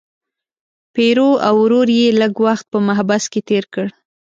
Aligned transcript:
پیرو 0.93 1.29
او 1.47 1.55
ورور 1.63 1.87
یې 1.99 2.07
لږ 2.21 2.33
وخت 2.45 2.65
په 2.71 2.77
محبس 2.87 3.23
کې 3.31 3.39
تیر 3.49 3.65
کړ. 3.73 3.85